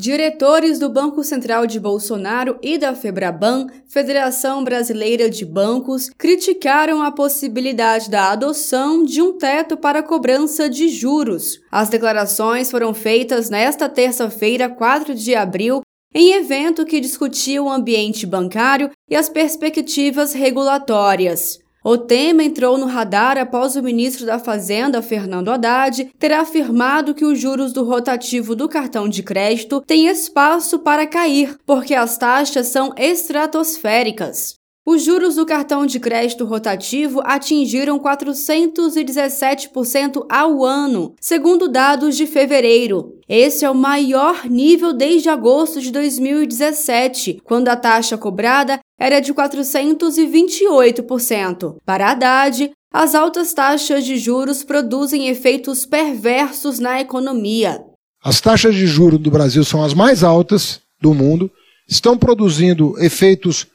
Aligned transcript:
Diretores 0.00 0.78
do 0.78 0.88
Banco 0.88 1.24
Central 1.24 1.66
de 1.66 1.80
Bolsonaro 1.80 2.56
e 2.62 2.78
da 2.78 2.94
Febraban, 2.94 3.66
Federação 3.88 4.62
Brasileira 4.62 5.28
de 5.28 5.44
Bancos, 5.44 6.08
criticaram 6.16 7.02
a 7.02 7.10
possibilidade 7.10 8.08
da 8.08 8.30
adoção 8.30 9.02
de 9.02 9.20
um 9.20 9.36
teto 9.36 9.76
para 9.76 10.00
cobrança 10.00 10.70
de 10.70 10.88
juros. 10.88 11.58
As 11.68 11.88
declarações 11.88 12.70
foram 12.70 12.94
feitas 12.94 13.50
nesta 13.50 13.88
terça-feira, 13.88 14.68
4 14.68 15.16
de 15.16 15.34
abril, 15.34 15.80
em 16.14 16.34
evento 16.34 16.86
que 16.86 17.00
discutia 17.00 17.60
o 17.60 17.68
ambiente 17.68 18.24
bancário 18.24 18.92
e 19.10 19.16
as 19.16 19.28
perspectivas 19.28 20.32
regulatórias. 20.32 21.58
O 21.90 21.96
tema 21.96 22.44
entrou 22.44 22.76
no 22.76 22.84
radar 22.84 23.38
após 23.38 23.74
o 23.74 23.82
ministro 23.82 24.26
da 24.26 24.38
Fazenda, 24.38 25.00
Fernando 25.00 25.50
Haddad, 25.50 26.10
ter 26.18 26.32
afirmado 26.32 27.14
que 27.14 27.24
os 27.24 27.40
juros 27.40 27.72
do 27.72 27.82
rotativo 27.82 28.54
do 28.54 28.68
cartão 28.68 29.08
de 29.08 29.22
crédito 29.22 29.80
têm 29.86 30.06
espaço 30.06 30.80
para 30.80 31.06
cair, 31.06 31.56
porque 31.64 31.94
as 31.94 32.18
taxas 32.18 32.66
são 32.66 32.92
estratosféricas. 32.94 34.57
Os 34.90 35.04
juros 35.04 35.34
do 35.34 35.44
cartão 35.44 35.84
de 35.84 36.00
crédito 36.00 36.46
rotativo 36.46 37.20
atingiram 37.22 37.98
417% 37.98 40.24
ao 40.30 40.64
ano, 40.64 41.14
segundo 41.20 41.68
dados 41.68 42.16
de 42.16 42.26
fevereiro. 42.26 43.12
Esse 43.28 43.66
é 43.66 43.70
o 43.70 43.74
maior 43.74 44.48
nível 44.48 44.94
desde 44.94 45.28
agosto 45.28 45.82
de 45.82 45.92
2017, 45.92 47.42
quando 47.44 47.68
a 47.68 47.76
taxa 47.76 48.16
cobrada 48.16 48.80
era 48.98 49.20
de 49.20 49.34
428%. 49.34 51.76
Para 51.84 52.12
Haddad, 52.12 52.70
as 52.90 53.14
altas 53.14 53.52
taxas 53.52 54.06
de 54.06 54.16
juros 54.16 54.64
produzem 54.64 55.28
efeitos 55.28 55.84
perversos 55.84 56.78
na 56.78 56.98
economia. 56.98 57.84
As 58.24 58.40
taxas 58.40 58.74
de 58.74 58.86
juros 58.86 59.20
do 59.20 59.30
Brasil 59.30 59.64
são 59.64 59.84
as 59.84 59.92
mais 59.92 60.24
altas 60.24 60.80
do 60.98 61.12
mundo, 61.12 61.50
estão 61.86 62.16
produzindo 62.16 62.94
efeitos 62.98 63.66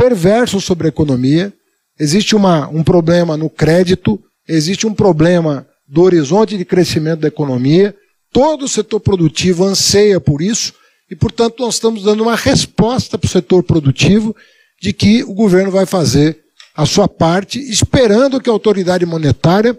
perversos 0.00 0.64
sobre 0.64 0.86
a 0.86 0.88
economia. 0.88 1.52
Existe 1.98 2.34
uma, 2.34 2.66
um 2.68 2.82
problema 2.82 3.36
no 3.36 3.50
crédito, 3.50 4.18
existe 4.48 4.86
um 4.86 4.94
problema 4.94 5.68
do 5.86 6.00
horizonte 6.00 6.56
de 6.56 6.64
crescimento 6.64 7.20
da 7.20 7.28
economia. 7.28 7.94
Todo 8.32 8.64
o 8.64 8.68
setor 8.68 9.00
produtivo 9.00 9.62
anseia 9.62 10.18
por 10.18 10.40
isso 10.40 10.72
e, 11.10 11.14
portanto, 11.14 11.56
nós 11.58 11.74
estamos 11.74 12.02
dando 12.02 12.22
uma 12.22 12.34
resposta 12.34 13.18
para 13.18 13.26
o 13.26 13.30
setor 13.30 13.62
produtivo 13.62 14.34
de 14.80 14.94
que 14.94 15.22
o 15.22 15.34
governo 15.34 15.70
vai 15.70 15.84
fazer 15.84 16.38
a 16.74 16.86
sua 16.86 17.06
parte, 17.06 17.58
esperando 17.58 18.40
que 18.40 18.48
a 18.48 18.52
autoridade 18.52 19.04
monetária 19.04 19.78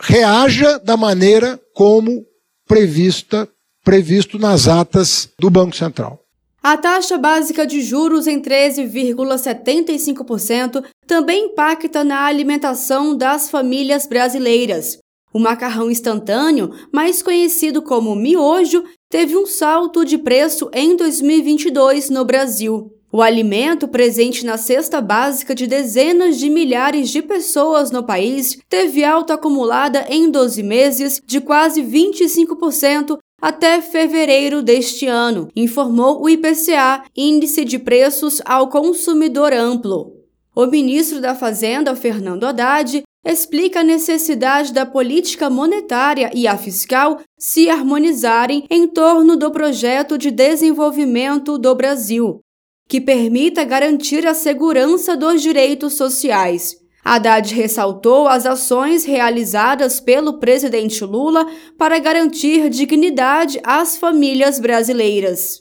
reaja 0.00 0.80
da 0.80 0.96
maneira 0.96 1.60
como 1.74 2.24
prevista, 2.66 3.48
previsto 3.84 4.36
nas 4.36 4.66
atas 4.66 5.28
do 5.38 5.48
Banco 5.48 5.76
Central. 5.76 6.19
A 6.62 6.76
taxa 6.76 7.16
básica 7.16 7.66
de 7.66 7.80
juros 7.80 8.26
em 8.26 8.38
13,75% 8.38 10.84
também 11.06 11.46
impacta 11.46 12.04
na 12.04 12.26
alimentação 12.26 13.16
das 13.16 13.48
famílias 13.48 14.06
brasileiras. 14.06 14.98
O 15.32 15.38
macarrão 15.38 15.90
instantâneo, 15.90 16.70
mais 16.92 17.22
conhecido 17.22 17.80
como 17.80 18.14
miojo, 18.14 18.84
teve 19.08 19.38
um 19.38 19.46
salto 19.46 20.04
de 20.04 20.18
preço 20.18 20.68
em 20.74 20.94
2022 20.96 22.10
no 22.10 22.26
Brasil. 22.26 22.92
O 23.10 23.22
alimento 23.22 23.88
presente 23.88 24.44
na 24.44 24.58
cesta 24.58 25.00
básica 25.00 25.54
de 25.54 25.66
dezenas 25.66 26.38
de 26.38 26.50
milhares 26.50 27.08
de 27.08 27.22
pessoas 27.22 27.90
no 27.90 28.04
país 28.04 28.58
teve 28.68 29.02
alta 29.02 29.32
acumulada 29.34 30.04
em 30.08 30.30
12 30.30 30.62
meses 30.62 31.22
de 31.26 31.40
quase 31.40 31.82
25% 31.82 33.16
até 33.40 33.80
fevereiro 33.80 34.62
deste 34.62 35.06
ano, 35.06 35.48
informou 35.56 36.22
o 36.22 36.28
IPCA, 36.28 37.04
Índice 37.16 37.64
de 37.64 37.78
Preços 37.78 38.40
ao 38.44 38.68
Consumidor 38.68 39.52
Amplo. 39.52 40.12
O 40.54 40.66
ministro 40.66 41.20
da 41.20 41.34
Fazenda, 41.34 41.96
Fernando 41.96 42.44
Haddad, 42.44 43.02
explica 43.24 43.80
a 43.80 43.84
necessidade 43.84 44.72
da 44.72 44.86
política 44.86 45.48
monetária 45.50 46.30
e 46.34 46.46
a 46.46 46.56
fiscal 46.56 47.20
se 47.38 47.68
harmonizarem 47.68 48.66
em 48.70 48.88
torno 48.88 49.36
do 49.36 49.50
projeto 49.50 50.16
de 50.16 50.30
desenvolvimento 50.30 51.58
do 51.58 51.74
Brasil, 51.74 52.40
que 52.88 53.00
permita 53.00 53.64
garantir 53.64 54.26
a 54.26 54.34
segurança 54.34 55.16
dos 55.16 55.42
direitos 55.42 55.94
sociais. 55.94 56.79
Haddad 57.04 57.54
ressaltou 57.54 58.28
as 58.28 58.44
ações 58.44 59.04
realizadas 59.04 60.00
pelo 60.00 60.34
presidente 60.34 61.04
Lula 61.04 61.46
para 61.78 61.98
garantir 61.98 62.68
dignidade 62.68 63.58
às 63.64 63.96
famílias 63.96 64.60
brasileiras. 64.60 65.60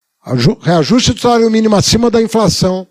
Reajuste 0.62 1.14
do 1.14 1.20
salário 1.20 1.50
mínimo 1.50 1.76
acima 1.76 2.12
da 2.12 2.22
inflação, 2.22 2.86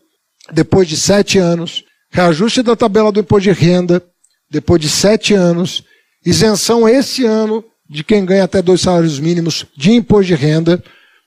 depois 0.53 0.89
de 0.89 0.97
sete 0.97 1.39
anos. 1.39 1.85
Reajuste 2.11 2.63
da 2.63 2.75
tabela 2.75 3.13
do 3.13 3.21
imposto 3.21 3.45
de 3.45 3.53
renda, 3.53 4.03
depois 4.51 4.81
de 4.81 4.89
sete 4.89 5.35
anos. 5.35 5.85
Isenção 6.25 6.89
esse 6.89 7.25
ano 7.25 7.63
de 7.89 8.03
quem 8.03 8.25
ganha 8.25 8.45
até 8.45 8.63
dois 8.63 8.81
salários 8.81 9.21
mínimos 9.21 9.67
de 9.77 9.93
imposto 9.93 10.27
de 10.27 10.35
renda. 10.35 10.83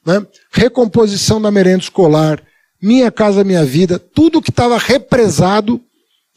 Né? 0.05 0.25
Recomposição 0.51 1.39
da 1.39 1.51
merenda 1.51 1.83
escolar. 1.83 2.41
Minha 2.81 3.11
Casa 3.11 3.43
Minha 3.43 3.63
Vida. 3.63 3.99
Tudo 3.99 4.41
que 4.41 4.49
estava 4.49 4.77
represado 4.77 5.79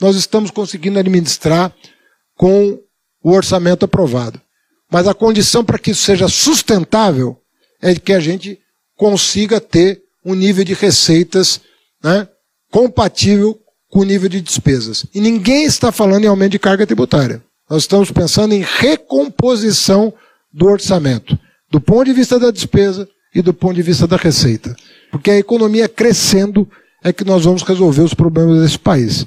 nós 0.01 0.17
estamos 0.17 0.51
conseguindo 0.51 0.99
administrar 0.99 1.73
com 2.37 2.79
o 3.23 3.31
orçamento 3.31 3.85
aprovado. 3.85 4.41
Mas 4.91 5.07
a 5.07 5.15
condição 5.15 5.65
para 5.65 5.79
que 5.79 5.91
isso 5.91 6.03
seja 6.03 6.29
sustentável 6.29 7.37
é 7.81 7.95
que 7.95 8.13
a 8.13 8.21
gente 8.21 8.59
consiga 8.97 9.61
ter 9.61 10.03
um 10.25 10.35
nível 10.35 10.65
de 10.65 10.75
receitas 10.75 11.61
né, 12.03 12.29
compatível 12.71 13.59
com 13.89 14.01
o 14.01 14.05
nível 14.05 14.29
de 14.29 14.41
despesas. 14.41 15.07
E 15.15 15.21
ninguém 15.21 15.65
está 15.65 15.93
falando 15.93 16.25
em 16.25 16.29
aumento 16.29 16.53
de 16.53 16.59
carga 16.59 16.87
tributária. 16.87 17.43
Nós 17.69 17.83
estamos 17.83 18.11
pensando 18.11 18.53
em 18.53 18.61
recomposição 18.61 20.13
do 20.53 20.67
orçamento, 20.67 21.39
do 21.71 21.81
ponto 21.81 22.05
de 22.05 22.13
vista 22.13 22.39
da 22.39 22.51
despesa 22.51 23.09
e 23.35 23.43
do 23.43 23.55
ponto 23.55 23.75
de 23.75 23.83
vista 23.83 24.07
da 24.07 24.17
receita. 24.17 24.75
Porque 25.11 25.31
a 25.31 25.39
economia 25.39 25.89
crescendo 25.89 26.69
é 27.03 27.13
que 27.13 27.25
nós 27.25 27.45
vamos 27.45 27.63
resolver 27.63 28.03
os 28.03 28.15
problemas 28.15 28.61
desse 28.63 28.79
país. 28.79 29.27